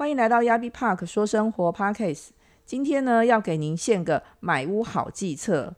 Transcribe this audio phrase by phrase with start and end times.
[0.00, 2.28] 欢迎来到亚比 Park 说生活 Parkcase。
[2.64, 5.74] 今天呢，要给您献个买屋好计策。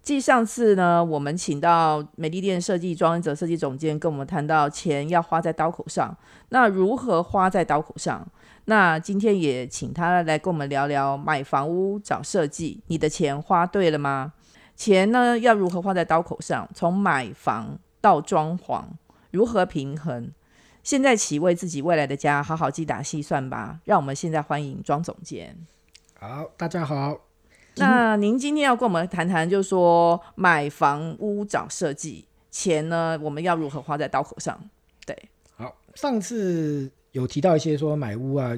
[0.00, 6.16] 继上次呢，我们请到美丽店设计庄恩哲设计总监跟我们谈到钱要花在刀口上，
[6.48, 8.26] 那如何花在刀口上？
[8.64, 14.32] 那今天也请他来跟我们聊聊买房屋找设计，你的钱花对了吗？
[14.76, 16.66] 钱呢要如何花在刀口上？
[16.74, 18.84] 从买房到装潢，
[19.30, 20.30] 如何平衡？
[20.82, 23.80] 现在起为自己未来的家好好精打细算吧。
[23.84, 25.56] 让我们现在欢迎庄总监。
[26.18, 27.20] 好，大家好。
[27.76, 34.58] 那您今天要跟我们谈谈，就是说买房屋找设计钱呢，我们要如何花在刀口上？
[35.06, 35.16] 对，
[35.56, 38.56] 好，上次有提到一些说买屋啊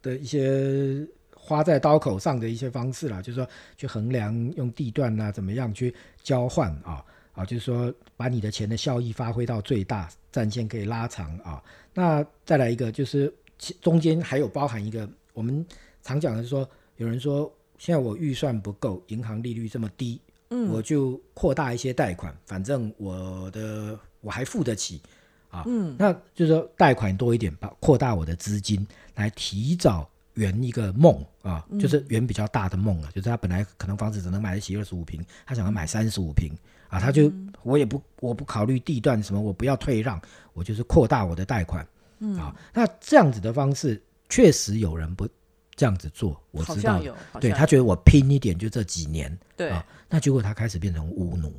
[0.00, 7.04] 的一些花在刀口上的一些方式啦，就是说去衡量用地段啊怎么样去交换啊。
[7.32, 11.62] 啊，就是说把你的钱的效益发挥到最大，战线可以拉长啊。
[11.94, 13.32] 那再来一个，就是
[13.80, 15.64] 中间还有包含一个，我们
[16.02, 25.00] 常讲的是说，有人说现在我预算不够，银行利率这么低，嗯，我就扩大一些贷款，反正我的我还付得起
[25.48, 36.52] 啊，嗯，那就是说贷款多一点，把扩大我的资金，来提早圆一个梦啊，就是圆比较大的梦了，就是他本来可能房子只能买得起二十五平，他想要买三十五平。
[36.92, 40.20] 啊，他就我也不我不考虑地段什么，我不要退让，
[40.52, 41.86] 我就是扩大我的贷款。
[42.18, 45.26] 嗯，啊，那这样子的方式确实有人不
[45.74, 47.02] 这样子做，我知道，
[47.40, 51.50] 对他觉得我拼一点就这几年，对啊，那结果他开始变成巫奴。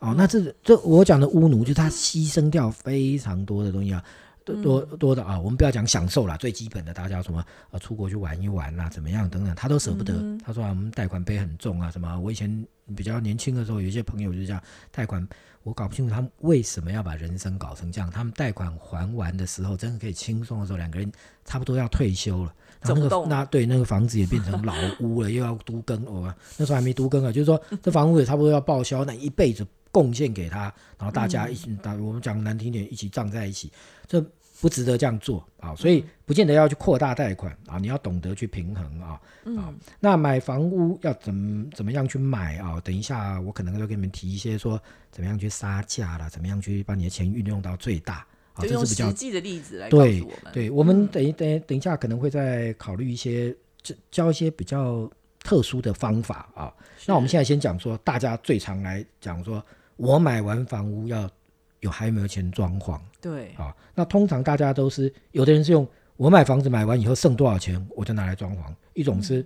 [0.00, 4.04] 哦，那这这我讲的巫奴，就是他牺牲掉非常多的东西啊。
[4.56, 10.14] 多多的啊，我们不要讲享受啦，最基本的，大家什么呃，出国去玩一玩啦，怎么样等等，他都舍不得。
[10.44, 12.18] 他说啊，我们贷款背很重啊，什么？
[12.18, 15.26] 我以前比较年轻的时候，有一些朋友就是这样，贷款
[15.62, 18.10] 我搞不清楚他们为什么要把人生搞成这样。
[18.10, 21.10] 他们贷款还完的时候，真的可以轻松的时候，两个人
[21.44, 22.54] 差不多要退休了。
[22.82, 33.70] 那个那对那个房子也变成老屋了， 又要都更哦，那时候还没都更啊，就是说这房屋也差不多要报销，那一辈子贡献给他，然后大家一起，打我们讲难听点，一起葬在一起，
[34.06, 34.24] 这。
[34.60, 39.20] 不值得这样做啊，所以不见得要去扩大贷款啊，你要懂得去平衡啊
[39.56, 39.72] 啊。
[40.00, 42.80] 那买房屋要怎怎么样去买啊？
[42.80, 44.80] 等一下我可能要给你们提一些说
[45.12, 48.62] 怎么样去杀价啦，怎么样去把你的钱运用到最大啊。
[48.62, 55.08] 这是比较实际的例子来对对，我们等一等等一下可能会再考虑一些教教一些比较
[55.40, 56.74] 特殊的方法啊。
[57.06, 59.64] 那我们现在先讲说，大家最常来讲说，
[59.96, 61.30] 我买完房屋要。
[61.80, 63.00] 有还有没有钱装潢？
[63.20, 69.44] 对啊，那通常大家都是有的人是用我买房子买完以后剩多少钱我就拿来装潢，一种是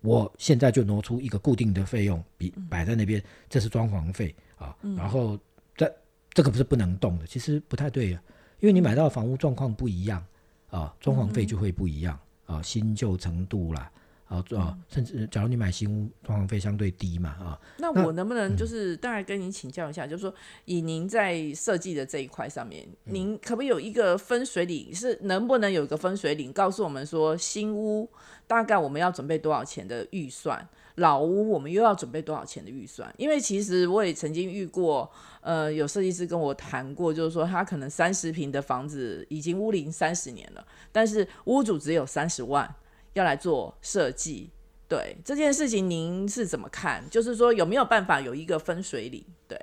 [0.00, 4.76] 我现在就挪出一个固定的费用，比摆在那边，这是装潢费啊。
[4.96, 5.38] 然后
[5.76, 5.92] 这
[6.30, 8.22] 这个不是不能动的，其实不太对啊，
[8.60, 10.24] 因为你买到的房屋状况不一样
[10.70, 13.90] 啊，装潢费就会不一样啊，新旧程度啦。
[14.26, 24.92] 啊，啊，甚至假如你买新屋，装潢费相对低嘛，啊，那我能不能就是大概跟您请教一下，就是说以您在设计的这一块上面，您可不可以有一个分水岭？
[24.92, 28.10] 是能不能有一个分水岭，告诉我们说新屋
[28.48, 33.14] 大概我们要准备多少钱的预算，老屋我们又要准备多少钱的预算？
[33.16, 35.08] 因为其实我也曾经遇过，
[35.40, 42.74] 呃，有设计师跟我谈过，就是说他可能三十平的房子已经屋龄三十年了，但是屋主只有三十万。
[43.16, 44.50] 要来做设计，
[44.86, 47.02] 对这件事情您是怎么看？
[47.08, 49.24] 就是说有没有办法有一个分水岭？
[49.48, 49.58] 对，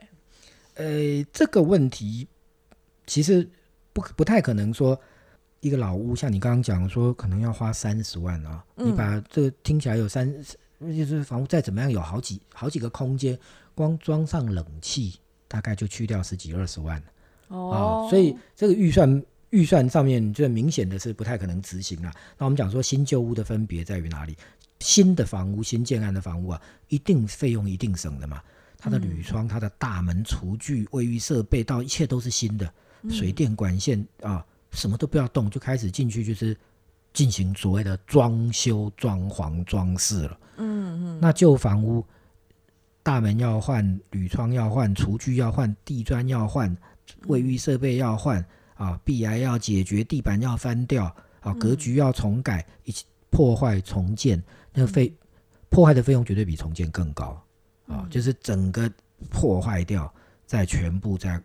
[0.74, 2.28] 呃，这个问题
[3.06, 3.48] 其实
[3.94, 5.00] 不不太可能说
[5.60, 8.66] 一个老屋，像你刚刚讲说，可能要花三十万啊。
[8.74, 10.34] 你把这个听起来有三，
[10.80, 13.38] 就是房屋再怎么样有好几好几个空间，
[13.76, 17.00] 光装上冷气大概就去掉十几二十万
[17.50, 19.24] 哦，所以这个预算。
[19.54, 22.12] 预算上面最明显的是不太可能执行了。
[22.40, 24.36] 那我们讲说新旧屋的分别在于哪里？
[24.80, 28.42] 新的房屋、新建案的房屋啊，一定费用一定省的嘛。
[28.80, 32.74] 它的铝窗、它的大门、厨具、卫浴设备，到一切都是新的，
[33.12, 36.58] 水电管线啊，什么都不要动，就开始进去就是
[37.14, 40.40] 进行所谓的装修、装潢、装饰了。
[40.58, 41.20] 嗯嗯。
[41.22, 42.04] 那旧房屋，
[43.04, 46.76] 大门要换，铝窗要换，厨具要换，地砖要换，
[47.28, 48.44] 卫浴设备要换。
[48.76, 51.06] 啊，壁癌要解决，地板要翻掉，
[51.42, 54.42] 啊，格局要重改，一起破坏重建，
[54.74, 55.14] 那个费
[55.70, 57.42] 破坏的费用绝对比重建更高，
[57.88, 58.90] 啊，就是整个
[59.30, 60.14] 破坏掉，
[60.46, 61.42] 再全部再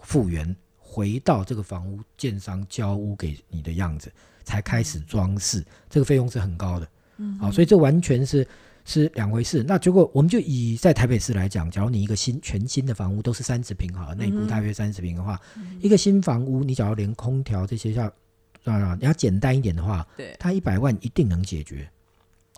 [0.00, 4.12] 复原，回到这个房屋建商交屋给你的样子，
[4.44, 8.46] 才开始装饰，这个费用是很高的，嗯，好，所以这完全是。
[8.86, 9.62] 是两回事。
[9.68, 15.38] 那结果我们就以在台北市来讲，假如你一个新全新的房屋都是三十平哈，内部大约三十平的话，
[15.80, 18.06] 一个新房屋，你假如连空调这些要
[18.64, 21.86] 啊，你要简单一点的话，对，它一百万一定能解决。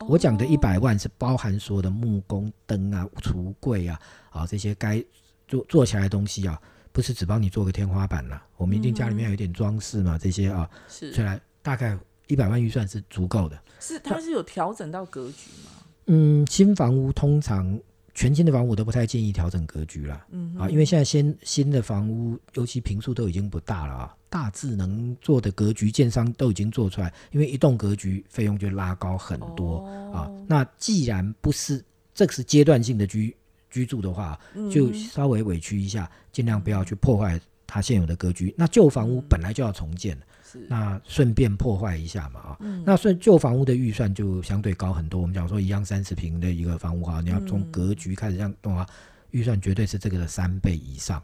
[0.06, 3.98] 我讲的一百万是包含所有的木工、灯啊、橱柜啊，
[4.30, 5.02] 啊这些该
[5.48, 6.60] 做做起来的东西啊，
[6.92, 11.98] 不是只帮你做个天花板了，我们一定家里面有一点装饰嘛，这些啊，是所以来大概
[12.28, 13.58] 一百万预算是足够的。
[13.80, 15.72] 是，它是有调整到格局吗？
[16.08, 17.78] 嗯，新房屋通常
[18.14, 20.26] 全新的房屋我都不太建议调整格局啦。
[20.30, 30.44] 嗯啊，因为现在新新的房屋，尤其平数都已经不大了啊，大致能做的格局，建商都已经做出来，因为一栋格局费用就拉高很多、啊哦。
[30.48, 33.36] 那既然不是这个是阶段性的居
[33.70, 38.52] 居住的话，嗯就稍微委屈一下，尽量不要去破坏它现有的格局。
[38.58, 40.24] 那旧房屋本来就要重建了。
[40.42, 45.20] 是，那顺便破坏一下嘛啊，嗯那所以旧房屋的预算就相对高很多。
[45.20, 48.88] 我们讲说一样三十平的一个房屋哈，你要从嗯格局开始这样动啊，
[49.30, 51.22] 预算绝对是这个的三倍以上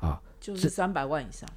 [0.00, 0.22] 啊。
[0.40, 1.48] 就是三百万以上。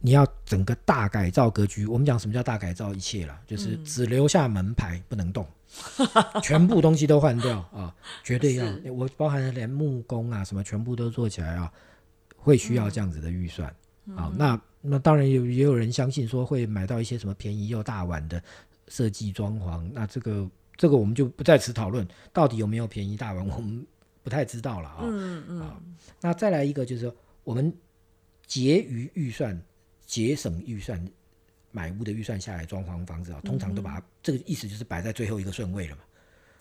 [0.00, 5.46] 你要整个大改造格局，我们讲什么叫大改造一切啦，就是嗯只留下门牌不能动，
[6.40, 7.92] 全部东西都换掉啊，
[8.24, 8.64] 绝对要。
[8.94, 11.70] 我包含了连木工啊什么全部都做起来啊，
[12.48, 13.72] 会需嗯要这样子的预算。
[14.16, 18.42] 好，那那当然有也有人相信说会买到一些什么便宜又大碗的
[18.88, 23.86] 设计装潢，那这个这个我们就不在此讨论，到底有没有便宜大碗，我们
[24.22, 25.00] 不太知道了啊。
[25.02, 25.78] 嗯嗯啊
[26.22, 27.14] 那再来一个就是说，
[27.44, 27.70] 我们
[28.46, 29.60] 结余预算、
[30.06, 31.06] 节省预算、
[31.70, 36.02] 买屋的预算下来装潢房子啊，通常都把它、这个意思就是摆在最后一个顺位了嘛。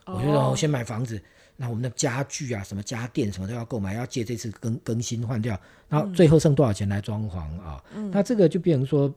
[0.08, 1.22] 我觉得哦我先买房子，
[1.56, 5.60] 那我们的家具啊、什么家电什么都要购买，要借这次更更新换掉，
[5.90, 7.84] 然后最后剩多少钱来装潢啊？
[8.12, 9.14] 那这个就变成说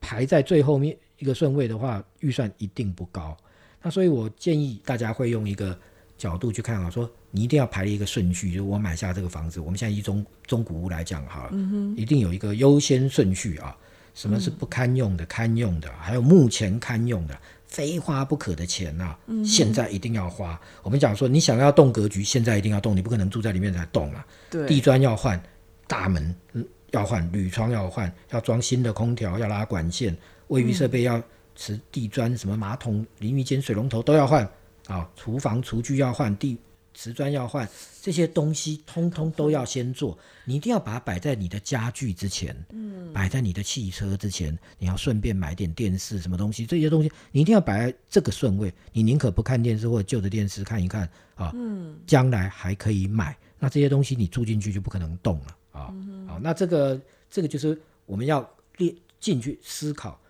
[0.00, 3.36] 排在最后面一个顺位的话，预算一定不高。
[3.82, 5.78] 那所以我建议大家会用一个
[6.16, 11.50] 角度去看啊，说你一定要排一个顺序，就是我买下这个房子，我们现在以中中古屋来讲哈，
[11.96, 13.76] 一定有一个优先顺序啊。
[14.12, 20.60] 什么是不堪用的、堪用的，还有目前堪用的，非花不可的钱呐、现在一定要花。
[20.82, 24.26] 我们讲说，你想要动格局，现在一定要动，你不可能住在里面才动啊。
[24.50, 25.40] 对，地砖要换，
[25.86, 30.16] 大门嗯要换，铝窗要换，要装新的空调，要拉管线，
[30.48, 31.22] 卫浴设备要
[31.54, 34.44] 瓷地砖，什么马桶、淋浴间、水龙头都要换
[34.88, 36.58] 啊，厨房厨具要换，地
[37.00, 37.66] 瓷砖要换，
[38.02, 40.18] 这些东西通通都要先做。
[40.44, 48.70] 你一定要把它摆在你的家具之前，嗯，摆在你的汽车之前，你要顺便买点电视什么东西，这些东西你一定要摆在这个顺位。
[48.92, 53.34] 你宁可不看电视或者旧的电视看一看啊，嗯，将来还可以买。
[53.58, 55.94] 那这些东西你住进去就不可能动了啊。
[56.28, 57.00] 好，那这个
[57.30, 58.46] 这个就是我们要
[58.76, 60.20] 列进去思考，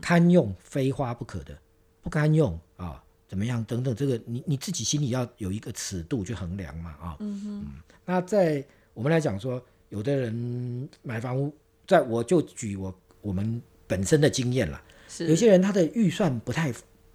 [0.00, 1.54] 堪用非花不可的，
[2.00, 7.16] 不堪用啊，怎么样等等，这个你你自己心里要有一个尺度去衡量嘛啊。
[7.20, 7.66] 嗯哼。
[8.04, 11.54] 那在我们来讲说，有的人买房屋，
[11.86, 15.26] 在我就举我我们本身的经验了，是。
[15.28, 16.72] 有些人他的预算不太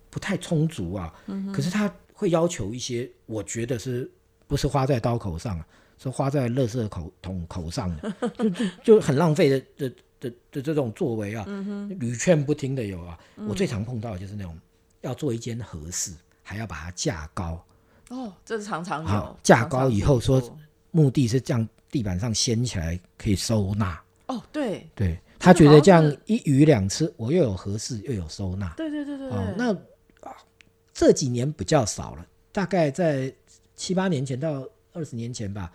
[0.10, 1.14] 不太充足啊，
[1.54, 4.10] 可是他会要求一些，我觉得是
[4.48, 5.68] 不是花在刀口上啊，
[5.98, 11.46] 是花在垃圾口桶口上 的，就就就很浪费的的的的这种作为啊，
[12.00, 13.18] 屡劝不听的有啊，
[13.48, 14.58] 我最常碰到的就是那种
[15.02, 16.12] 要做一间合适，
[16.44, 17.66] 还要把它架高，
[18.10, 20.42] 哦，这常常好有架常常高以后说
[20.92, 28.74] 目的是这样地板上掀起来可以收纳，哦，对对他觉得这样一鱼两吃，我又有合适又有收纳。
[28.76, 29.74] 对对对对哦，，那
[30.28, 30.36] 啊
[30.94, 33.34] 这几年比较少了，大概在
[33.76, 35.72] 七八年前到二十年前吧，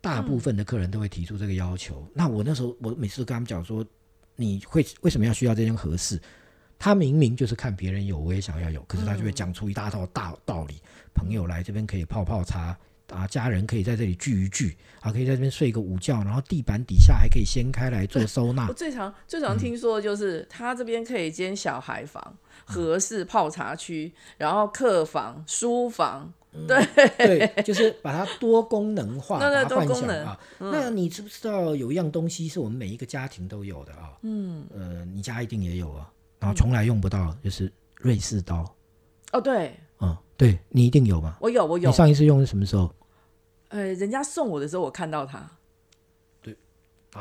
[0.00, 2.02] 大部分的客人都会提出这个要求。
[2.14, 3.84] 那我那时候我每次都跟他们讲说，
[4.36, 6.18] 你会为什么要需要这间合适？
[6.84, 10.74] 他明明就是看别人有，我也想要有，可是他就会讲出一大套大道理。
[11.14, 12.76] 朋友来这边可以泡泡茶。
[13.08, 18.72] 啊，家人可以在这里聚一聚，啊，可以在这边睡个午觉，然后地板底下还可以掀开来做收纳我。
[18.72, 26.32] 最常最嗯常听说的就是他这边可以兼小孩房、合适泡茶区，然后客房、书房，
[26.66, 26.82] 对
[27.18, 30.40] 对，就是把它多功能化，对 对把它幻多功能想啊。
[30.58, 34.12] 那你知不知道有一样东西是我们每一个家庭都有的啊？
[34.22, 36.10] 嗯，呃，你家一定也有啊，
[36.44, 38.70] 然后从来用不到，就是瑞士刀。
[39.32, 41.38] 哦，对嗯，对你一定有吧？
[41.40, 42.94] 我有我有你，上一次用是什么时候？
[43.68, 45.50] 呃，人家送我的时候我看到它，
[46.42, 46.54] 对，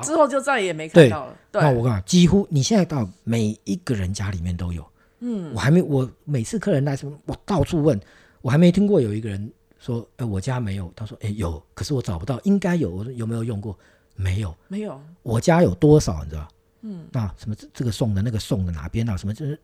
[0.01, 4.85] 之后就再也没看到了，对，那我告诉你，几乎你现在到每一个人家里面都有。
[5.19, 7.97] 嗯，我还没，我每次客人来什么，我到处问，
[8.41, 9.49] 我还没听过有一个人
[9.79, 10.91] 说，哎、我家没有。
[10.97, 12.91] 他说，哎、有，可是我找不到，应该有。
[12.91, 13.77] 我说有没有用过？
[14.15, 14.53] 没有。
[14.67, 16.45] 没有，我家有多少，你知道？
[16.83, 19.17] 嗯，啊什么这这个送的，那个送的哪边啊？
[19.17, 19.59] 什么就是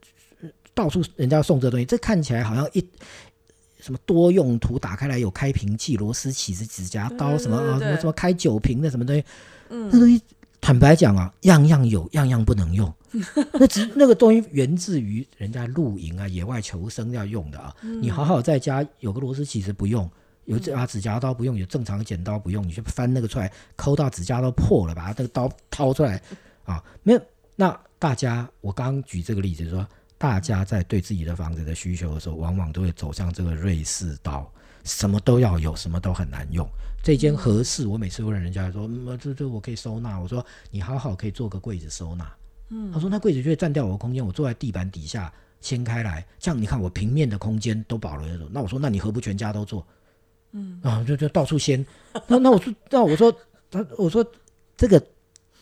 [0.73, 2.83] 到处人家送这东西，这看起来好像一
[3.79, 9.23] 什么多用途，打开来有开瓶器、螺丝起子、指甲刀，什么啊，什么什么开酒瓶的什么东西，
[9.69, 10.21] 嗯，那东西
[10.59, 12.93] 坦白讲啊，样样有，样样不能用。
[13.53, 17.75] 那只那个东西源自于人家露营啊、野外求生要用的啊。
[17.81, 20.07] 你好好在家有个螺丝起子不用，
[20.45, 26.21] 有这把指甲刀不用，有正常的剪刀不用，你去翻那个出来，抠到指甲刀破了，把它那个刀掏出来
[26.69, 27.21] 啊，没有。
[27.55, 29.85] 那大家，我刚刚举这个例子说，
[30.17, 34.49] 大家在对自己的房子的需求的时候，往往都会走向这个瑞士刀，
[34.83, 36.67] 什么都要有，什么都很难用。
[37.03, 40.19] 这间合适，我每次问人家说，嗯，这这我可以收纳。
[40.19, 42.31] 我说你好好可以做个柜子收纳。
[42.69, 48.47] 嗯，他说那柜子就会占掉我的空间，我坐在地板底下掀开来，这样你看我平面的空间都保留了。
[48.51, 49.85] 那我说那你何不全家都做？
[50.51, 51.85] 嗯，啊，就就到处掀。
[52.27, 53.33] 那那我说那我说
[53.71, 54.25] 他我说
[54.77, 55.03] 这个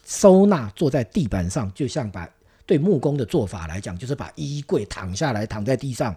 [0.08, 2.28] 收纳坐在地板上，就像把
[2.66, 6.16] 对木工的做法来讲，就是把衣柜躺下来躺在地上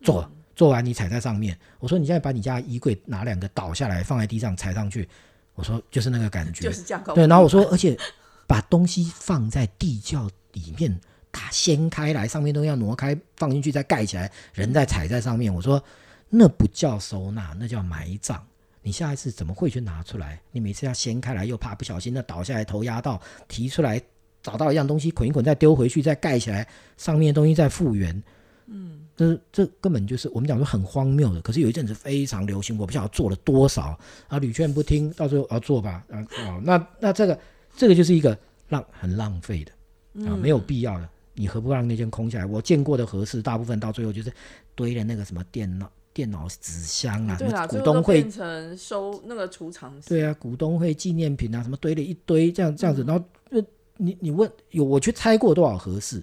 [0.00, 0.30] 做。
[0.54, 5.08] 做完你踩在上面，我说你现在把你家衣柜拿两个倒下来放在地上踩上去，
[5.54, 7.02] 我说就是那个感觉，就是这样。
[7.14, 7.98] 对，然后我说，而且
[8.46, 15.52] 把东西放在地窖里面，打掀开来，上面都要挪开，放进去再盖起来，人再踩在上面。
[15.52, 15.82] 我说
[16.28, 18.46] 那不叫收纳，那叫埋葬。
[18.82, 20.40] 你下一次怎么会去拿出来？
[20.50, 24.00] 你每次要掀开来，又怕不小心那倒下来头压到，提出来
[24.42, 28.22] 找到一样东西捆一捆再丢回去，再盖起来，上面的东西再复原。
[28.66, 28.98] 嗯。
[29.14, 33.96] 这这根本就是我们讲说很荒谬的，可是有一阵子非常流行，我不晓得做了多少
[34.26, 37.38] 啊，屡劝不听，到最后要做吧，啊啊，那那这个
[37.76, 38.36] 这个就是一个
[38.70, 42.46] 浪很浪费的啊，没有必要的，你何不让那间空下来？
[42.46, 44.32] 我见过的合适，大部分到最后就是
[44.74, 53.62] 堆了那个什么电脑电脑纸箱啊，对啊，股东会变成收那个储藏室，对啊，股东会纪念品啊，什么堆了一堆这样这样子，然后呃，
[53.96, 56.22] 你你问有我去猜过多少合适？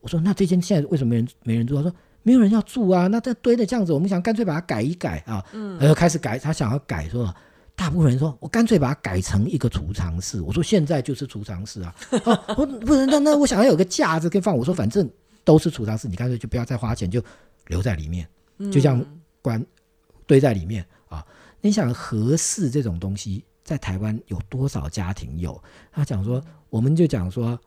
[0.00, 1.76] 我说那这间现在为什么没人没人住？
[1.76, 1.92] 他说。
[2.24, 7.34] 没有人要住啊，那这堆的这样子，我们想干脆把它改一改啊，嗯，然后开始改，他想要改说，
[7.74, 11.94] 大部分人说我干脆把它改成一个储藏室，我说现在就是储藏室啊，
[12.54, 15.08] 我不能那那我想要有个架子可以放，我说反正
[15.42, 17.22] 都是储藏室，你干脆就不要再花钱，就
[17.68, 18.28] 留在里面，
[18.58, 19.02] 就这样
[19.48, 19.64] 关
[20.26, 21.26] 堆在里面啊。
[21.62, 25.58] 你想合适这种东西在台湾有多少家庭有？
[25.90, 27.58] 他讲说，我们就讲说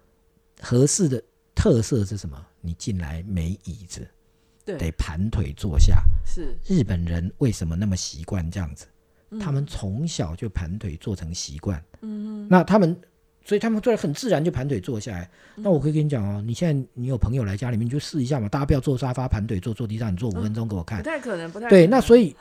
[0.61, 1.21] 合适的
[1.55, 2.37] 特色是什么？
[2.61, 4.07] 你进来没椅子。
[4.63, 8.85] 得盘腿坐下，是日本人为什么那么习惯这样子？
[9.39, 12.95] 他们从小就盘腿做成习惯，嗯，那他们。
[13.43, 15.29] 所以他们做的很自然，就盘腿坐下来。
[15.55, 18.47] 那我可以跟你讲哦，你现在你有朋友来家里面，你就试一下嘛。
[18.47, 20.99] 大家不要坐沙发盘腿坐，坐地上，你坐五分钟给我看。
[20.99, 21.87] 不太可能，不太对。
[21.87, 22.35] 那所以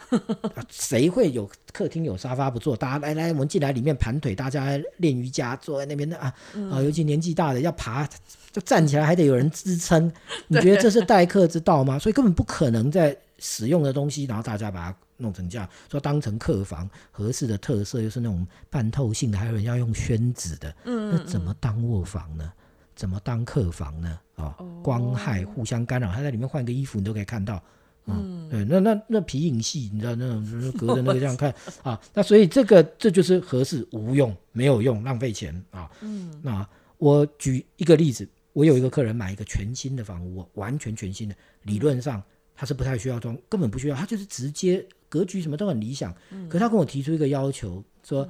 [0.68, 2.76] 谁会有客厅有沙发不坐？
[2.76, 6.32] 大家来来，我们进来里面盘腿，大家练瑜伽，坐在那边的啊
[6.70, 8.08] 啊，尤其年纪大的要爬，
[8.52, 10.12] 就站起来还得有人支撑。
[10.48, 11.98] 你觉得这是待客之道吗？
[11.98, 14.96] 所以根本不可能在使用的东西，然后大家把它。
[15.20, 22.52] 弄成这样，说当成客房，合适的特色又是那种半透性的，还有人要用宣纸的，嗯，那怎么当卧房呢？
[22.96, 24.18] 怎么当客房呢？
[24.36, 27.62] 啊，光害互相干扰，他在里面换个衣服，你都可以看到，
[28.04, 36.66] 嗯，对，那那那皮影戏，你知道那种隔着那个这样看 啊，那所以这个这就是合适无用，没有用，浪费钱啊，嗯，那
[36.98, 42.22] 我举一个例子，我有一个客人买一个全新的房屋，完全全新的，理论上
[42.54, 44.86] 他是不太需要装，根本不需要，他就是直接。
[45.10, 46.14] 格局什么都很理想，
[46.48, 48.26] 可他跟我提出一个要求，说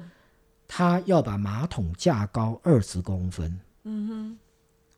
[0.67, 3.57] 他要把马桶架高二十公分。
[3.83, 4.37] 嗯哼，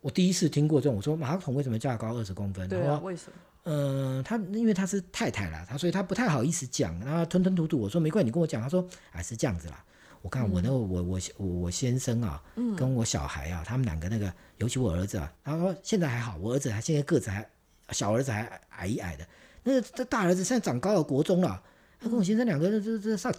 [0.01, 2.67] 我第一次听过这种，我说马桶为什么架高二十公分？
[2.67, 3.33] 对啊，为什么？
[3.65, 7.79] 嗯，他因为他是太太啦，他所以他不太好意思讲，然后吞吞吐吐。
[7.79, 8.61] 我说没关系，你跟我讲。
[8.61, 9.83] 他说啊是这样子啦。
[10.21, 12.41] 我看我那个我我我先生啊，
[12.77, 17.45] 跟我小孩啊，他们两个那个，尤其我儿子啊，他说现在还好，我儿子还现在个子还
[17.89, 19.27] 小儿子还矮一矮的，
[19.63, 21.61] 那这大儿子现在长高了，国中了。
[22.03, 23.33] 他跟我先生两个人这这上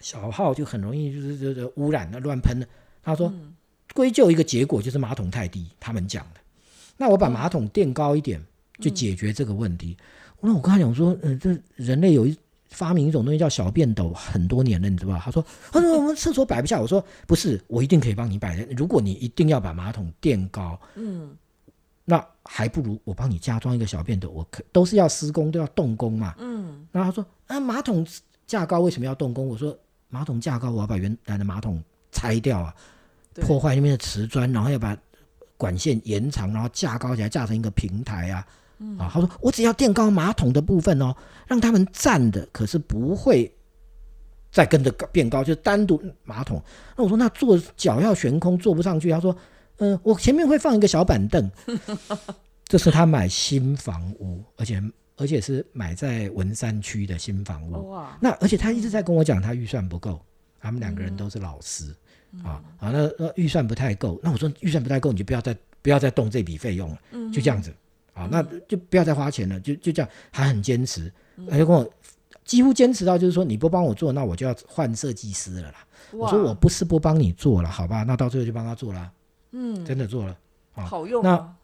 [0.00, 2.66] 小号就很容易就是这这污染的乱喷的。
[3.02, 3.32] 他说
[3.94, 6.40] 归咎一个结果就是马桶太低，他们讲的。
[6.96, 8.42] 那我把马桶垫高一点
[8.80, 9.96] 就解决这个问题。
[10.40, 12.36] 那我跟他讲说，嗯，这人类有一
[12.68, 15.22] 发明一种东西叫小便斗，很多年了，你知道吧？
[15.24, 16.80] 他说，他说我们厕所摆不下。
[16.80, 18.66] 我说不是，我一定可以帮你摆的。
[18.74, 21.34] 如果你一定要把马桶垫高，嗯。
[22.06, 26.34] 那还不如我帮你加装一个小便斗，我可都是要施工，都要动工嘛。
[26.38, 26.53] 嗯。
[26.94, 28.06] 然后他说：“啊，马桶
[28.46, 29.76] 架高为什么要动工？”我说
[30.08, 31.82] ：“马桶架高，我要把原来的马桶
[32.12, 32.72] 拆掉啊，
[33.40, 34.96] 破坏那边的瓷砖，然后要把
[35.56, 38.46] 管线延长，然后架高起来，架成一个平台啊。”
[38.96, 41.12] 啊，他说：“我只要垫高马桶的部分哦，
[41.48, 43.52] 让他们站的，可是不会
[44.52, 46.62] 再跟着变高，就单独马桶。”
[46.96, 49.36] 那我说：“那坐脚要悬空，坐不上去。”他说。
[49.78, 51.50] 嗯，我前面会放一个小板凳，
[52.64, 54.80] 这是他买新房屋，而且
[55.16, 57.90] 而且是买在文山区的新房屋。
[57.90, 58.16] 哇！
[58.20, 60.20] 那而且他一直在跟我讲，他预算不够。
[60.60, 61.94] 他们两个人都是老师，
[62.42, 67.70] 啊啊，那那预算不太够，那我说预算不太够，你就不要再不要再动这笔费用了，嗯就这样子
[68.14, 71.12] 啊，那就不要再花钱了，就就这样，还很坚持，
[71.50, 71.86] 他就跟我
[72.46, 75.86] 几乎坚持到就是说你不帮我做，那我就要换设计师了啦。
[76.12, 79.12] 我说我不是不帮你做了，好吧，那到最后就帮他做了，
[79.52, 80.34] 嗯，真的做了，
[80.72, 81.54] 好用那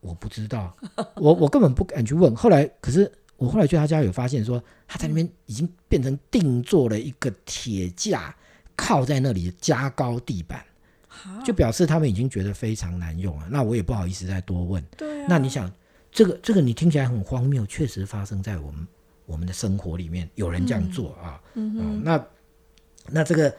[0.00, 0.74] 我不知道，
[1.16, 2.34] 我我根本不敢去问。
[2.36, 8.34] 后来，可是我后来去他家有发现，说他在那边已经变成定做了一个铁架，
[8.76, 10.64] 靠在那里加高地板，
[11.44, 13.48] 就表示他们已经觉得非常难用了。
[13.50, 14.82] 那我也不好意思再多问。
[14.96, 15.26] 对啊。
[15.28, 15.70] 那你想，
[16.12, 18.86] 这个这个你听起来很荒谬，确实发生在我们
[19.26, 21.40] 我们的生活里面，有人这样做啊。
[21.54, 22.02] 嗯哼。
[22.04, 22.26] 那
[23.10, 23.52] 那这个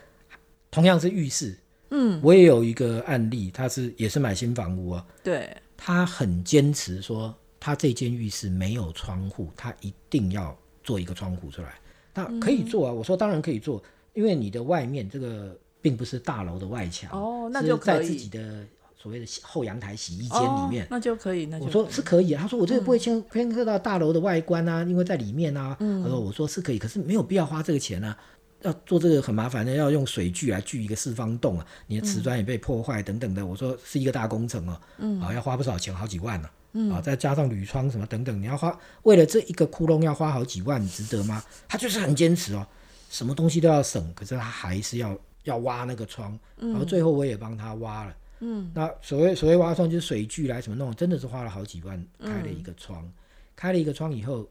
[0.72, 1.58] 同样是浴室，
[1.90, 5.06] 嗯，我也有一个案例，他是也是买新房屋啊。
[5.24, 5.56] 对。
[5.82, 11.80] 他很坚持说，他这间浴室没有窗户，他一定要做一个窗户出来。
[12.14, 13.82] 那可以做啊，我说当然可以做，
[14.14, 18.66] 因为你的外面这个并不是大楼的外墙，哦，那就在自己的
[18.98, 21.46] 所谓的后阳台洗衣间里面，那就可以。
[21.46, 25.78] 那我说是可以啊，他说我这个不会牵牵涉到大楼的外观啊，因为在里面啊。
[25.80, 28.18] 他说我说是可以，可是没有必要花这个钱啊。
[28.62, 33.46] 要做这个很麻烦的，要用水锯来锯一个四方洞啊，你的瓷砖也被破坏等等的。
[33.46, 34.80] 我说是一个大工程哦，
[35.22, 36.50] 啊，要花不少钱，好几万呢，
[36.94, 41.42] 啊，再加上铝窗什么等等，你要花为了这一个窟窿要花好几万，值得吗？
[41.70, 42.68] 他就是很坚持哦，
[43.10, 53.10] 什么东西都要省，可是他还是要要挖那个窗，然后最后我也帮他挖了，嗯，那所谓所谓挖窗就是水锯来什么弄，真的是花了好几万开了一个窗，
[53.56, 54.46] 开了一个窗以后，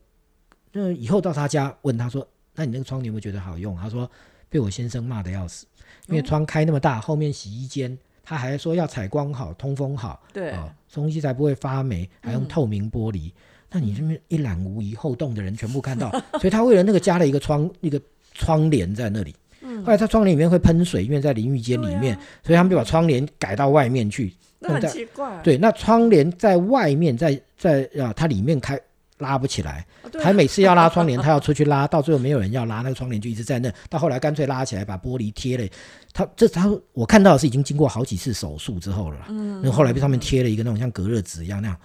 [0.73, 2.27] 那以后到他家问他说。
[2.59, 3.77] 那你那个窗你有没有觉得好用？
[3.77, 4.11] 他说
[4.49, 5.65] 被我先生骂的要死，
[6.09, 13.31] 因为窗开那么大，后面洗衣间他还说要采光好、通风好，对啊，东西才不会发霉，还用透明玻璃。
[13.71, 16.11] 那你这边一览无遗，后洞的人全部看到，
[16.41, 18.01] 所以他为了那个加了一个窗，一个
[18.35, 19.33] 窗帘在那里。
[19.61, 24.35] 嗯后来他窗帘里面会喷水，因为在淋浴间里面，所以他们就把窗帘改到外面去。
[24.59, 25.41] 那很奇怪。
[25.45, 28.81] 对，那窗帘在外面，在在啊，它里面开。
[29.19, 29.87] 拉不起来，
[30.23, 33.73] 还每次要拉窗帘，他要出去拉，到最后没有人要拉，那个窗帘就一直在那。
[33.91, 35.69] 到后来干脆拉起来，把玻璃贴了。
[36.13, 39.27] 他这他我看到的是已经经过好几次手术之后了。
[39.29, 41.77] 嗯，那后来被上面贴了一个那种像隔热纸一样那样。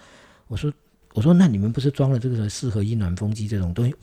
[0.46, 0.72] 我说
[1.12, 3.94] 我说那你们不是装了这个适合阴暖风机这种东西？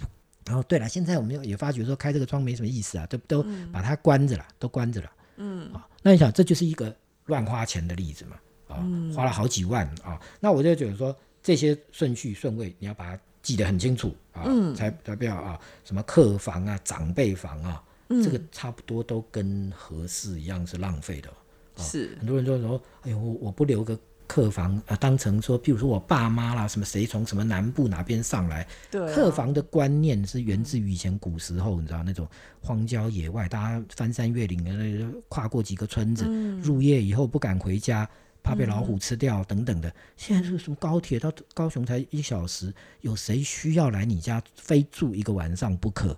[0.46, 5.10] 然后对了，现在我们也发觉说开这个窗没什么意思啊，都都把它关着了，都关着了。
[5.38, 6.94] 嗯啊，那你想这就是一个
[7.28, 8.36] 乱花钱的例子嘛？
[8.68, 8.84] 啊，
[9.16, 10.20] 花了好几万啊。
[10.40, 11.16] 那我就觉得说。
[11.44, 14.44] 这些顺序顺位，你要把它记得很清楚啊，
[14.76, 17.84] 才才不要啊，什么客房啊、长辈房啊，
[18.24, 21.30] 这个差不多都跟合适一样是浪费的。
[21.78, 32.28] 是很多人就说：“哎呦，我不留个客房啊，当成说，譬如说我爸妈啦，什么谁从什么南部哪边上来，对客房的观念是源自于以前古时候，你知道那种
[32.62, 36.26] 荒郊野外，大家翻山越岭的，跨过几个村子，
[36.62, 38.08] 入夜以后不敢回家。”
[38.44, 46.18] 怕被老虎吃掉等等的，现在这个什么高铁到高雄才一小时，有谁需要来你家非住一个晚上不可？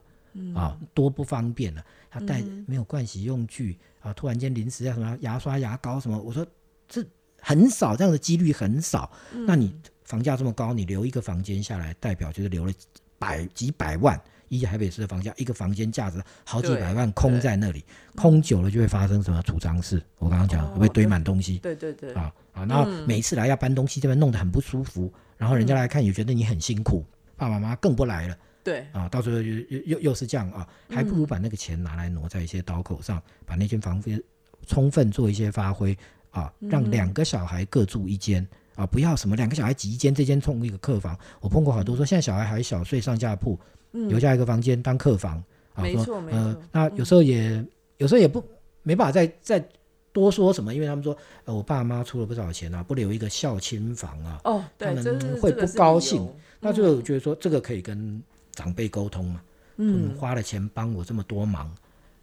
[0.56, 1.86] 啊，多不方便了。
[2.10, 6.46] 他带没有盥洗用具啊，突然间临时要什么牙刷、牙膏什么，我说
[6.88, 7.06] 这
[7.40, 9.12] 很少，这样的几率很少。
[9.32, 12.74] 那你房价这么高，你留一个房间下来，代表就是留了
[13.20, 14.20] 百几百万。
[14.50, 17.84] 一台北市的房价，一个房间价值好几百万，空在那里，
[18.16, 20.02] 空久了就会发生什么储藏室？
[20.20, 21.58] 我刚刚讲会堆满东西。
[21.60, 22.14] 对对对。
[22.14, 27.04] 啊啊，然后每次来要搬东西，这边弄得很不舒服，然后人家来看也觉得你很辛苦，
[27.36, 28.38] 爸爸妈妈更不来了。
[28.64, 28.86] 对。
[28.92, 34.24] 啊，到时候又又又又是这样啊，还不如把那个钱拿来挪在一些刀口上，把那间房子
[34.68, 35.98] 充分做一些发挥
[36.30, 41.18] 啊，让两个小孩各住一间啊，不要什么两个小孩挤一间，这间冲一个客房。
[41.42, 43.60] 我碰过好多说，现在小孩还小，睡上下铺。
[43.94, 45.42] 留下一个房间当客房，
[45.78, 46.62] 没错没错。
[46.72, 47.64] 那有时候也
[47.98, 48.44] 有时候也不
[48.82, 49.66] 没办法再再
[50.12, 56.28] 多说什么，因为他们说，呃，我爸妈出了不少钱啊，不留一个孝亲房啊，哦，他们会不高兴。
[56.60, 59.42] 那就觉得说这个可以跟长辈沟通嘛，
[59.78, 61.70] 嗯，花了钱帮我这么多忙，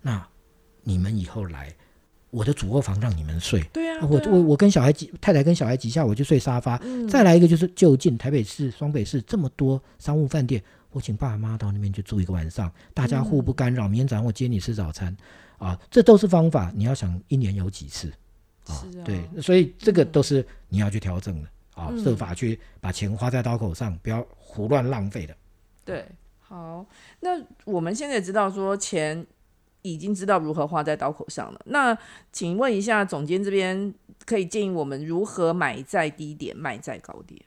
[0.00, 0.26] 那
[0.82, 1.74] 你们以后来，
[2.30, 6.80] 我的主卧房让你们睡，对啊，我我我跟小孩挤太太跟小孩挤下，我就睡沙发。
[7.08, 10.62] 再来一个就是就近台北市、双北市这么多商务饭店。
[10.92, 13.86] 我请爸爸妈妈到那边去住一个晚上，大家互不干扰。
[13.86, 15.16] 明天早上我接你吃早餐，
[15.58, 16.72] 啊，这都是方法。
[16.74, 18.12] 你要想一年有几次，
[18.66, 25.36] 啊，对，所以这个都是你要去调整的啊，设法去把钱花在刀口上，不要胡乱浪费的。
[25.84, 26.04] 对，
[26.40, 26.84] 好，
[27.20, 29.26] 那我们现在知道说钱
[29.82, 31.60] 已经知道如何花在刀口上了。
[31.66, 31.96] 那
[32.32, 33.94] 请问一下总监这边
[34.26, 37.40] 可以建议我们如何买在低点，卖在高点？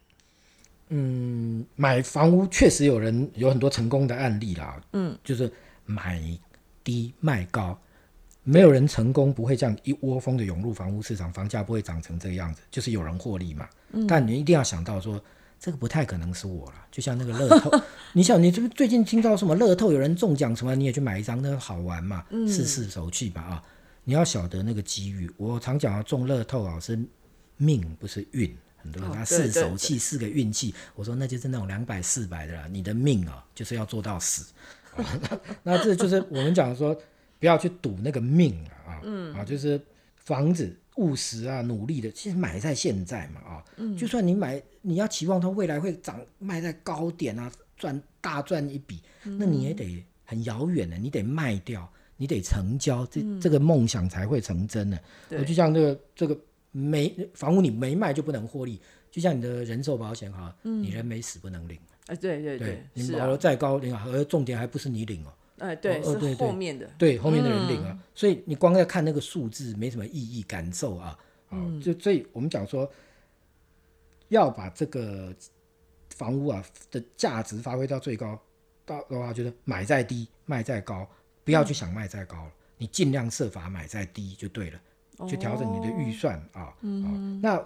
[0.96, 4.80] 嗯，买房屋确实有人有很多成功的案例啦。
[4.94, 5.52] 嗯，就是
[5.86, 6.22] 买
[6.84, 7.76] 低卖高，
[8.44, 13.68] 没有人成功不会这样一窝蜂的涌入房屋市场，房价不会涨成这个样子，就是有人获利嘛。
[14.08, 15.20] 但你一定要想到说，
[15.60, 16.76] 这个不太可能是我了。
[16.92, 17.72] 就像那个乐透，
[18.14, 23.64] 你想你这不最近听到什么乐透有人中奖什么，你也去买一张，那个好玩嘛，试试手气吧啊！
[24.04, 27.00] 你要晓得那个机遇，我常讲啊，中乐透啊是
[27.58, 34.54] 命不是运，很多人他试手气试个运气，我说那就是那种两百四百的啦，你的命啊就是要做到死。
[35.64, 36.96] 那这就是我们讲说。
[37.40, 38.56] 不要去赌那个命
[38.88, 39.04] 啊！
[39.04, 39.04] 啊，
[39.36, 39.78] 啊，就是
[40.16, 43.64] 房子务实啊，努力的，其实买在现在嘛啊，
[43.98, 54.98] 就算你买，你要期望它未来会涨，卖在高点啊，赚大赚一笔，那你也得很遥远的，你得卖掉，你得成交，这这个梦想才会成真的。
[55.32, 56.38] 我就像这个这个
[56.74, 61.80] 没房屋你没卖就不能获利，就像你的人寿保险哈，你人没死不能领。
[62.08, 65.34] 哎，对对对，你保了再高，领而重点还不是你领哦。
[65.60, 71.18] 哎，对，是后面的，对，后面的人领啊，所以你光要看那个数字没什么意义感受啊，
[71.50, 72.92] 啊，就所以我们讲说，
[74.28, 75.34] 要把这个
[76.10, 78.38] 房屋啊的价值发挥到最高，
[78.84, 81.08] 到的话就是买再低，卖再高，
[81.46, 84.82] 不要去想卖再高了，你尽量设法买再低就对了，
[85.28, 87.64] 去调整你的预算啊，嗯，那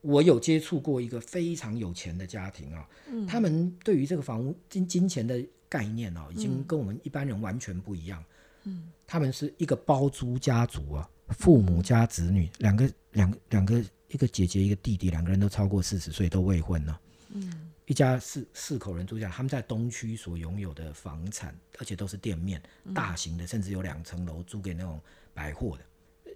[0.00, 2.88] 我有接触过一个非常有钱的家庭啊，
[3.28, 5.44] 他们对于这个房屋金金钱的。
[5.66, 8.24] 概念哦，已经跟我们一般人完全不一样。
[8.62, 16.96] 嗯，他们是一个包租家族啊，父母加子女，两个两两个，一个姐姐一个弟弟，两个人都超过四十岁，都未婚呢。
[17.30, 22.62] 嗯，一家四四口人住下，他们在东区所拥有的房产，而且都是店面，
[22.94, 25.00] 大型的，甚至有两层楼，租给那种
[25.32, 25.84] 百货的，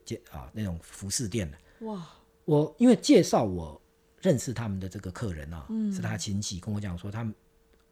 [0.08, 1.58] 介啊那种服饰店的。
[1.86, 2.08] 哇！
[2.44, 3.80] 我因为介绍我
[4.22, 7.34] 认识他们的这个客人啊，是他亲戚跟我讲说他们。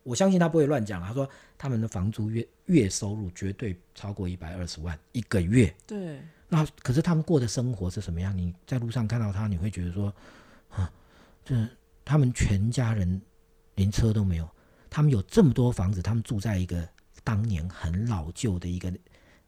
[0.03, 1.03] 我相信他不会乱讲。
[1.03, 5.75] 他说他们的房租月月收入绝对超过一百二十万一个月。
[5.85, 6.23] 对。
[6.49, 8.37] 那可是他们过的生活是什么样？
[8.39, 10.15] 你在路上看到他，你会觉得说，
[10.71, 10.89] 啊，
[11.45, 11.69] 这
[12.05, 13.21] 他们全家人
[13.75, 14.49] 连车都没有。
[14.89, 16.89] 他们有这么多房子，他们住在一个
[17.25, 18.93] 当年很老旧的一个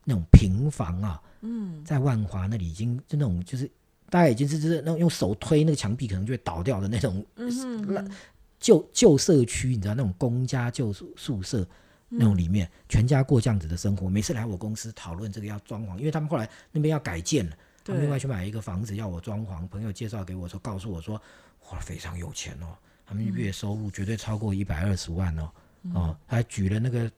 [0.09, 1.23] 那种平房啊。
[1.43, 1.85] 嗯。
[1.85, 3.71] 在万华那里已经就那种就是
[4.09, 7.25] 大概已经是就是那种用手推那个墙壁可能就会倒掉的那种。
[7.37, 8.11] 嗯。
[8.59, 11.65] 旧旧社区，你知道那种公家旧宿宿舍
[12.09, 14.11] 那种里面，全家过这样子的生活。
[14.11, 19.65] 每次来我公司讨论这个要装潢，因为他们后来那边要改建了，他们另外去买一个房子要我装潢。
[19.69, 21.15] 朋友介绍给我说，告诉我说，
[21.71, 22.75] 哇，非常有钱哦，
[23.07, 25.51] 他们月收入绝对超过一百二十万哦，
[25.95, 27.09] 哦，还举了那个。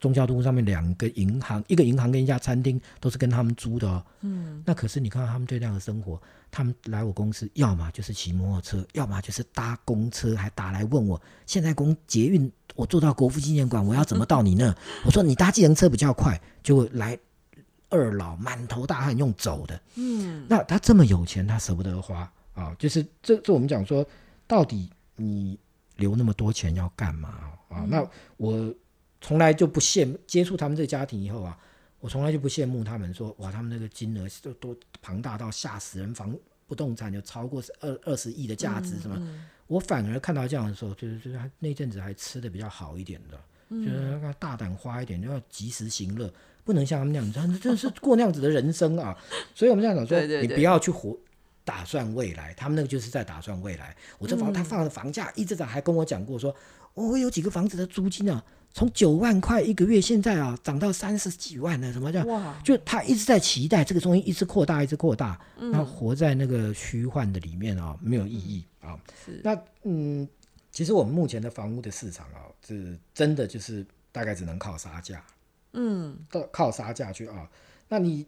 [0.00, 4.02] 中教东上面两个银行，一个银行跟一家餐厅都是跟他们租的哦。
[4.22, 14.74] 嗯，那可是你看他们对这样的生活，他们来我公司，要么就是骑摩托车，要么就是搭公车，还打来问我，现在公捷运我坐到国父纪念馆，我要怎么到你那？
[15.04, 17.18] 我说你搭计程车比较快，就来
[17.90, 19.78] 二老满头大汗用走的。
[19.96, 22.74] 嗯，那他这么有钱，他舍不得花啊？
[22.78, 24.02] 就是这这我们讲说，
[24.46, 25.58] 到底你
[25.96, 27.28] 留那么多钱要干嘛
[27.68, 27.84] 啊？
[27.86, 28.02] 那
[28.38, 28.74] 我。
[29.20, 31.58] 从来就不羡慕接触他们这个家庭以后啊，
[32.00, 36.34] 我从来就不羡慕他们说哇，他们那个金额都多庞大到吓死人，房
[36.66, 39.20] 不动产就超过二二十亿的价值，什么？
[39.66, 43.38] 我反而看到这样的时候，就是就是他那阵子还吃的比较好一点的，
[43.70, 46.32] 就是大胆花一点，就要及时行乐，
[46.64, 49.16] 不能像他们那样，子，真的是过那样子的人生啊。
[49.54, 51.16] 所以我们这样讲说，你不要去活
[51.64, 53.94] 打算未来，他们那个就是在打算未来。
[54.18, 56.54] 我这房他放的房价一直涨，还跟我讲过说，
[56.94, 58.42] 我有几个房子的租金啊。
[58.72, 62.24] 从九万块一个月，现在啊涨到三十几万了，什么叫？
[62.62, 68.98] 就他一直在期待这个东西一直扩大，一直扩大，那活在那个虚幻的里面啊，没有意义啊。
[69.42, 70.26] 那嗯，
[70.70, 75.24] 其实我们目前的房屋的市场啊，是真的就是大概只能靠杀价，
[75.72, 77.50] 嗯，靠靠杀价去啊。
[77.88, 78.24] 那你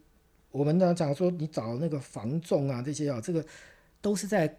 [0.51, 3.45] 我们呢讲说，你找那个房仲啊这些啊，这个
[4.01, 4.53] 都是在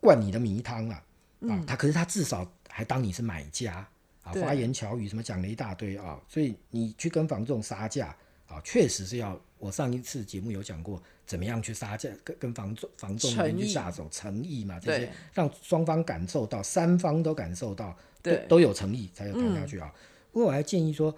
[0.00, 1.04] 灌你的迷汤啊
[1.48, 3.86] 啊，他可是他至少还当你是买家。
[4.22, 9.40] 啊，花言巧语什么讲了一大堆啊，所以你去跟房仲杀价啊，确实是要。
[9.58, 19.94] 我上一次节目有讲过，怎么样去杀价，跟跟房仲房仲那边去下手，诚意嘛，这些让双方感受到，三方都感受到，对，都有诚意才有谈下去啊。
[20.32, 21.16] 不过我还建议说，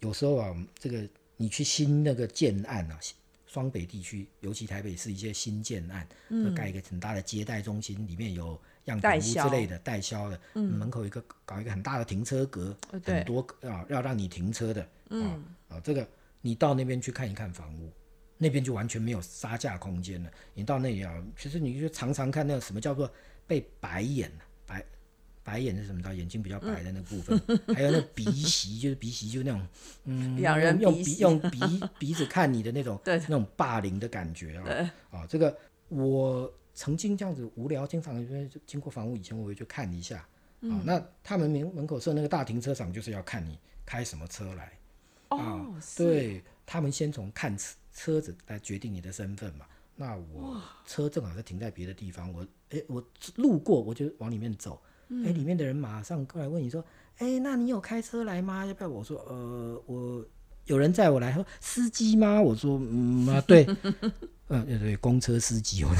[0.00, 3.00] 有时候啊，这个你去新那个建案啊。
[3.46, 15.42] 双北地区，尤其台北市一些新建案，嗯，盖一个很大的接待中心，里面有样品屋之类的代销的，嗯，门口一个搞一个很大的停车格，很多啊要让你停车的，嗯。
[15.68, 16.08] 啊，这个
[16.40, 17.90] 你到那边去看一看房屋，
[18.38, 20.30] 那边就完全没有杀价空间了。
[20.54, 23.10] 你到那里啊，其实你就常常看那个什么叫做
[23.48, 24.45] 被白眼白
[25.46, 26.02] 白眼是什么？
[26.02, 27.40] 知道眼睛比较白的那个部分，
[27.72, 29.64] 还有那鼻息，就是鼻息，就是那种
[30.04, 31.60] 嗯，两人用鼻用鼻
[32.00, 33.16] 鼻子看你的那种 对。
[33.20, 34.92] 那种霸凌的感觉啊。
[35.10, 35.56] 啊，这个
[35.88, 40.18] 我曾经这样子无聊经常就经过房屋以前，我会去看一下。
[40.62, 40.82] 啊。
[40.84, 43.56] 那他们门门口设那个大停车场，就是要看你
[43.86, 44.72] 开什么车来。
[45.28, 49.64] 哦，是，对他们先从看车车子来决定你的身份嘛。
[49.94, 53.02] 那我车正好是停在别的地方，我诶我
[53.36, 54.78] 路过我就往里面走，
[55.24, 56.84] 诶里面的人马上过来问你说，
[57.18, 58.66] 诶那你有开车来吗？
[58.66, 58.88] 要不要？
[58.88, 60.24] 我说呃我
[60.66, 62.40] 有人载我来，他说司机吗？
[62.40, 63.64] 我说嗯啊对，
[64.48, 65.90] 嗯 对对公车司机，我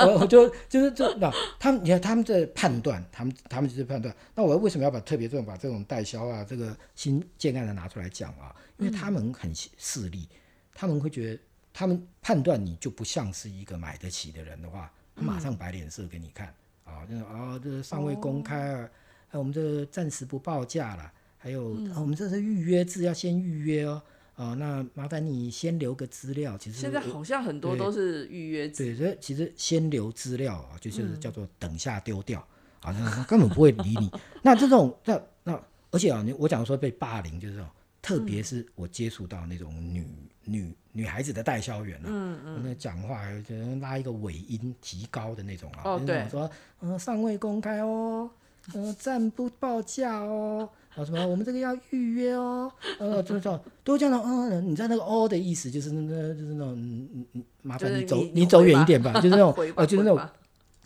[0.00, 4.14] 我我就就是这那他们你看他们在判断，他们他们就是判断。
[4.34, 8.54] 那我为什么要把特别这种把这种代销啊这个新建案的拿出来讲啊？
[8.78, 10.28] 因为他们很势利，
[10.74, 11.40] 他们会觉得
[11.72, 16.54] 他们判断你就不像是一个买得起的人的话，他马上摆脸色给你看
[16.86, 18.88] 啊，就是啊这尚未公开啊，
[19.28, 24.00] 还有我们这个暂时不报价了，还有、啊我们这是预约制，要先预约哦。
[24.36, 26.58] 啊，那麻烦你先留个资料。
[26.58, 32.46] 其实现在好像很多都是预约制，对，所以其实先留资料啊，就是叫做等下丢掉、
[32.80, 34.10] 啊，那根本不会理你。
[34.42, 35.58] 那这种那那，
[35.90, 37.70] 而且啊，你我讲说被霸凌就是这种，
[38.02, 40.06] 特别是我接触到那种女
[40.46, 48.30] 女女孩子的代销员啊，嗯嗯，那讲话就拉一个尾音提高的那种啊，对说嗯尚未公开哦，
[48.72, 50.68] 呃暂不报价哦。
[50.94, 51.26] 啊，什么？
[51.26, 54.18] 我们这个要预约哦，呃，就是这样，都这样的。
[54.26, 60.18] 嗯，你知道那个“哦”的意思，就是那个，就是那种，嗯嗯嗯，麻烦你走，你你走远一点吧， 就是那种回，就是那种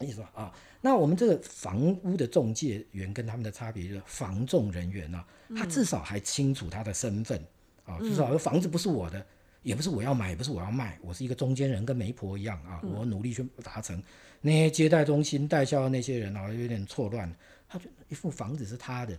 [0.00, 0.52] 意思吧啊。
[0.80, 5.24] 那我们这个房屋的中介员跟他们的差别就是，房仲人员呢、
[5.56, 7.40] 他至少还清楚他的身份
[7.86, 9.24] 啊，至少房子不是我的，
[9.62, 14.02] 也不是我要买，也不是我要卖，我是一个中间人，跟媒婆一样啊，我努力去达成。
[14.40, 17.30] 那些接待中心代销的那些人啊，有点错乱，
[17.68, 19.14] 他就一副房子是他的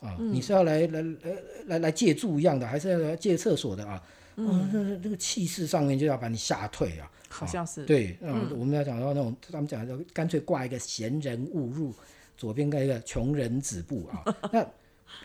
[0.00, 4.02] 啊，你是要来来来来来借住一样的，还是要来借厕所的啊？
[4.36, 7.10] 嗯，这这个气势上面就要把你吓退啊。
[7.28, 11.94] 好像是，对，嗯，我们要讲到那种，他们讲的干脆挂一个闲人勿入，
[12.36, 14.24] 左边盖一个穷人止步啊。
[14.52, 14.66] 那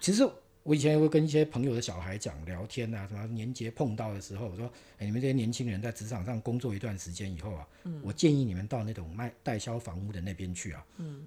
[0.02, 0.28] 其实
[0.66, 4.66] 我以前也会跟一些朋友的小孩讲聊天啊，什么年节碰到的时候，我说，
[4.98, 7.68] 哎，你们这些年轻人在职场上工作一段时间以后啊，
[8.02, 11.22] 我建议你们到那种卖代销房屋的那边去啊，嗯，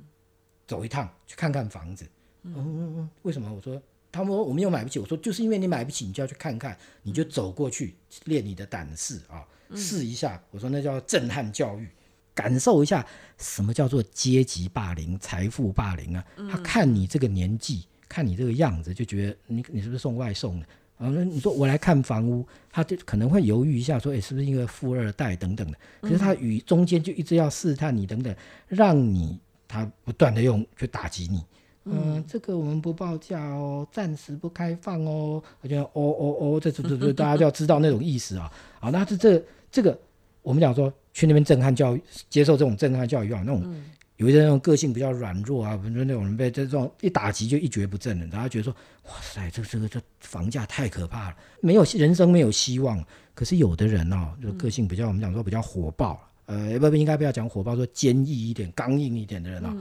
[0.67, 2.05] 走一趟去看看房子。
[2.43, 3.53] 嗯嗯嗯，为什么？
[3.53, 3.81] 我说。
[4.11, 9.47] 他们说我们又买不起，我说就是因为你买不起，你就要去看看，你就走过去练你的胆识啊，
[9.77, 10.43] 试一下。
[10.51, 11.87] 我说那叫震撼教育，
[12.35, 16.25] 感受一下什么叫做阶级霸凌、财富霸凌啊。
[16.51, 20.67] 他看你这个年纪，看你这个样子，就觉得你你是不是送外送的？
[20.99, 25.79] 啊，那你说我来看房屋，他就可能会犹豫一下，说，哎，是不是一个富二代等等的？
[26.01, 28.35] 可是他与中间就一直要试探你等等，
[28.67, 31.45] 让你他不断的用去打击你。
[31.85, 35.41] 嗯，这个我们不报价哦，暂时不开放哦。
[35.61, 38.53] 我觉得哦哦哦，这这这这，大家就要知道那种意思啊。
[38.81, 39.97] 好，那这这这个，
[40.43, 43.75] 我们讲说去那边震撼教育，接受这种震撼教育啊，那种、
[44.19, 48.73] 有一些那种个性比较软弱啊，比如说那种人被这种一打击就一蹶不振了，然后觉得说，
[49.07, 53.03] 哇塞，这这个这房价太可怕了，没有人生没有希望。
[53.35, 59.75] 可是有的人哦，就个性比较我们讲说比较火爆，呃，不不应该不要讲火爆，说坚毅一点、刚硬一点的人啊，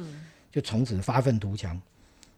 [0.51, 1.79] 就从此发愤图强。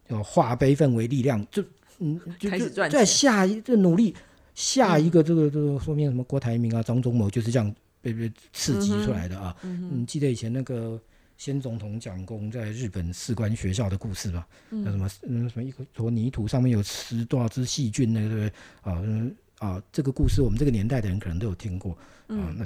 [0.10, 1.64] 就化悲愤为力量，就
[2.00, 4.16] 嗯，就就在开始赚钱下一就努力
[4.56, 9.56] 下一个这个这个说明什么郭台铭啊、张忠谋就是这样被被刺激出来的啊。
[9.62, 11.00] 嗯记得以前那个
[11.40, 14.46] 先总统蒋公在日本士官学校的故事吧？
[14.70, 18.48] 那什么嗯什么一个坨泥土上面有十多少只细菌，那个对不对？
[18.82, 21.94] 啊嗯啊，这个故事我们这个年代的人可能都有听过
[22.28, 22.54] 啊。
[22.58, 22.66] 那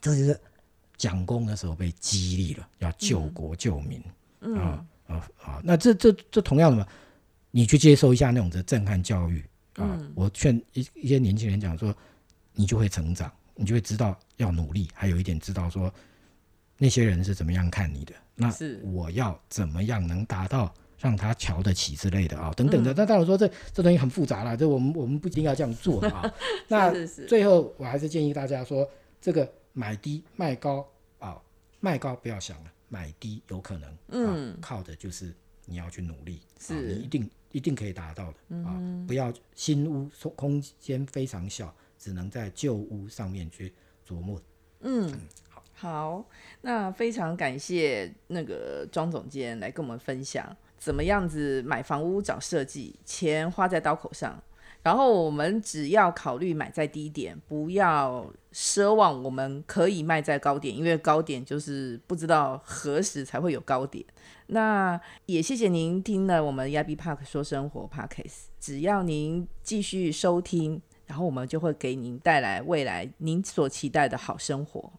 [0.00, 0.40] 这就是
[0.96, 4.02] 蒋公的时候被激励了，要救国救民。
[4.56, 5.60] 啊啊啊！
[5.62, 6.86] 那这这这同样的嘛，
[7.50, 10.00] 你去接受一下那种的震撼教育啊！
[10.14, 11.94] 我劝一一些年轻人讲说，
[12.54, 15.92] 你就会成长，你就会知道要努力，还有一点知道说
[16.82, 18.80] 那些人是怎么样看你的，那是。
[18.84, 22.94] 我要怎么样能达到让他瞧得起之类的啊，等等的。
[22.96, 26.34] 那当然说这这东西很复杂了，这我们我们不一定要这样做的啊。
[26.68, 26.90] 那
[27.26, 28.88] 最后我还是建议大家说，
[29.20, 30.88] 这个买低卖高
[31.18, 31.38] 啊，
[31.80, 35.34] 卖高不要想了，买低有可能，嗯，靠的就是
[35.66, 36.74] 你要去努力，是。
[36.74, 43.74] 啊、你一定一定可以达到的、啊，不要新屋空空间非常小，只能在旧屋上面去
[44.08, 44.40] 琢磨。
[45.80, 46.22] 好，
[46.60, 54.38] 那非常感谢那个庄总监来跟我们分享怎么样子买房屋找设计，钱花在刀口上，
[54.82, 64.04] 然后我们只要考虑买在低点，不要奢望我们可以卖在高点，因为高点就是不知道何时才会有高点。
[64.48, 74.92] 那也谢谢您听了我们 y a b Park 说生活 Podcast，只要您继续收听，然后我们就会给您带来未来您所期待的好生活。